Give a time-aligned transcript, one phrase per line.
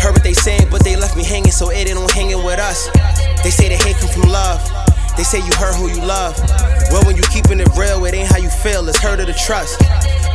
[0.00, 2.58] Heard what they saying, but they left me hanging, so it ain't on hanging with
[2.58, 2.88] us.
[3.42, 4.60] They say the hate come from love.
[5.16, 6.38] They say you hurt who you love.
[6.90, 9.34] Well, when you keeping it real, it ain't how you feel, it's hurt of the
[9.34, 9.82] trust.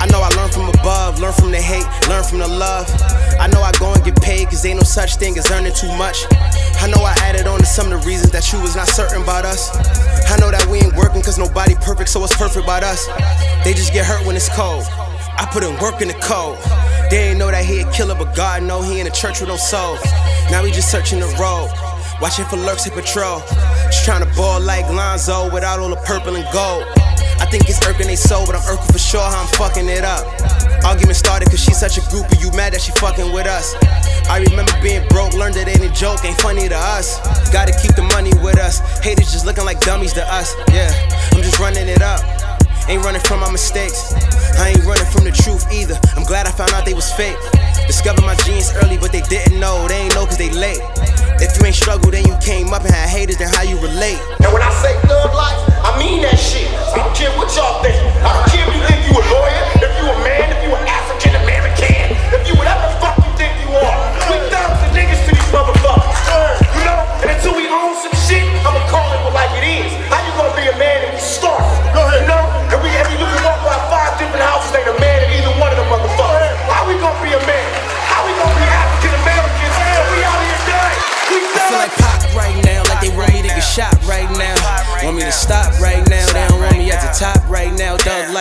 [0.03, 2.91] I know I learn from above, learn from the hate, learn from the love.
[3.39, 5.87] I know I go and get paid, cause ain't no such thing as earning too
[5.95, 6.27] much.
[6.83, 9.23] I know I added on to some of the reasons that you was not certain
[9.23, 9.71] about us.
[10.29, 13.07] I know that we ain't working cause nobody perfect, so what's perfect about us?
[13.63, 14.83] They just get hurt when it's cold.
[15.39, 16.59] I put in work in the cold.
[17.13, 19.47] They ain't know that he a killer, but God know he in a church with
[19.47, 20.01] no soul.
[20.49, 21.69] Now we just searching the road,
[22.17, 23.37] watching for lurks and patrol.
[23.93, 26.89] Just trying to ball like Lonzo without all the purple and gold.
[27.37, 30.01] I think it's irking they soul, but I'm irking for sure how I'm fucking it
[30.01, 30.25] up.
[30.81, 33.77] Argument started cause she's such a groupie, you mad that she fucking with us.
[34.25, 37.21] I remember being broke, learned that ain't a joke, ain't funny to us.
[37.53, 38.81] Gotta keep the money with us.
[39.05, 40.57] Haters just looking like dummies to us.
[40.73, 40.89] Yeah,
[41.29, 42.25] I'm just running it up.
[42.87, 44.13] Ain't running from my mistakes.
[44.59, 45.99] I ain't running from the truth either.
[46.15, 47.37] I'm glad I found out they was fake.
[47.87, 49.87] Discovered my genes early, but they didn't know.
[49.87, 50.79] They ain't know cause they late.
[51.43, 54.19] If you ain't struggled, then you came up and had haters, then how you relate?
[54.39, 56.71] And when I say thug life, I mean that shit.
[56.71, 57.82] I don't care what y'all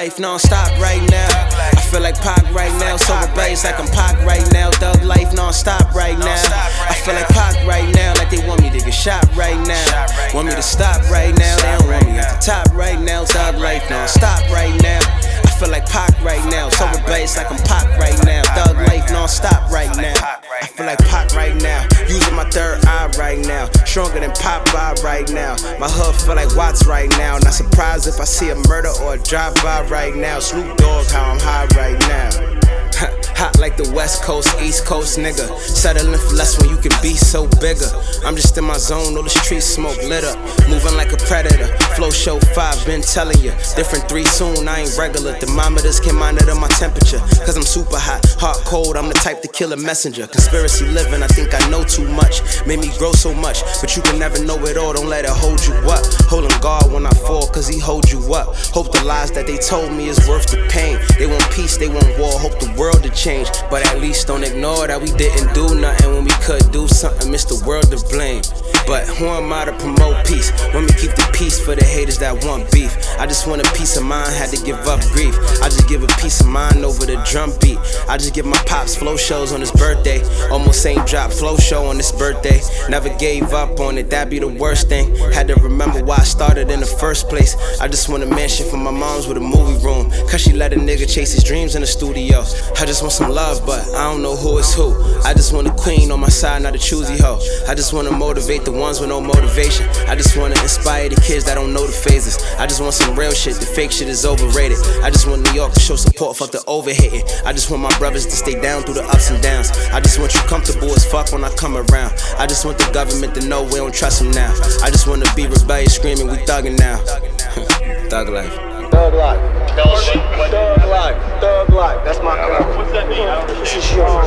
[0.03, 1.31] life non-stop right now.
[1.31, 4.72] I feel like Pac right now, so rebellious like I'm Pac right now.
[4.72, 6.42] Thug life non-stop right now.
[6.91, 10.06] I feel like Pac right now, like they want me to get shot right now.
[10.34, 13.24] Want me to stop right now, they don't want me at the top right now.
[13.24, 14.98] Thug life non-stop right now.
[15.46, 18.42] I feel like Pac right now, so rebellious like I'm Pac right now.
[18.58, 20.18] Thug life non-stop right now.
[20.18, 23.68] I feel like Pac right now, using my third eye right now.
[23.84, 25.56] Stronger than Popeye right now.
[25.78, 27.39] My hood feel like Watts right now.
[27.39, 30.39] Not surprised if I see a murder or a drive-by right now.
[30.39, 32.71] Snoop Dogg, how I'm high right now.
[33.42, 35.48] Hot like the West Coast, East Coast nigga.
[35.58, 37.89] Settling for less when you can be so bigger.
[38.25, 40.39] I'm just in my zone, all the streets smoke lit up.
[40.69, 41.67] Moving like a predator.
[41.97, 43.51] Flow show five, been telling you.
[43.75, 45.35] Different three soon, I ain't regular.
[45.35, 47.19] Thermometers can monitor my temperature.
[47.42, 50.27] Cause I'm super hot, hot cold, I'm the type to kill a messenger.
[50.27, 52.42] Conspiracy living, I think I know too much.
[52.67, 55.35] Made me grow so much, but you can never know it all, don't let it
[55.35, 56.05] hold you up.
[56.29, 58.55] Holding guard when I fall, cause he hold you up.
[58.70, 60.98] Hope the lies that they told me is worth the pain.
[61.19, 63.48] They want peace, they want war, hope the world to change.
[63.70, 67.30] But at least don't ignore that we didn't do nothing when we could do something,
[67.30, 68.42] miss the world to blame.
[68.86, 70.50] But who am I to promote peace?
[70.74, 72.96] When we keep the peace for the haters that want beef.
[73.18, 75.34] I just want a peace of mind, had to give up grief.
[75.62, 77.78] I just give a peace of mind over the drum beat.
[78.08, 80.22] I just give my pops flow shows on his birthday.
[80.50, 82.60] Almost ain't dropped flow show on his birthday.
[82.88, 85.14] Never gave up on it, that'd be the worst thing.
[85.32, 87.56] Had to remember why I started in the first place.
[87.80, 90.10] I just want a mansion for my mom's with a movie room.
[90.28, 92.40] Cause she let a nigga chase his dreams in the studio.
[92.78, 94.92] I just want some love, but I don't know who is who.
[95.22, 97.40] I just want a queen on my side, not a choosy hoe.
[97.68, 99.88] I just wanna motivate the ones with no motivation.
[100.08, 102.38] I just wanna inspire the kids that don't know the phases.
[102.58, 104.78] I just want some real shit, the fake shit is overrated.
[105.02, 107.22] I just want New York to show support, fuck the overhitting.
[107.44, 109.70] I just want my brothers to stay down through the ups and downs.
[109.92, 112.14] I just want you comfortable as fuck when I come around.
[112.38, 114.52] I just want the government to know we don't trust them now.
[114.82, 116.98] I just wanna be rebellious, screaming, we thugging now.
[118.11, 118.52] Thug life.
[118.90, 119.40] Thug life.
[119.74, 121.16] Thug life.
[121.40, 122.05] Thug life.
[122.05, 122.77] That's my kind.
[122.77, 123.27] What's that mean?
[123.58, 124.12] This is yours.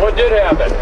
[0.00, 0.58] What did happen?
[0.58, 0.73] Thug life.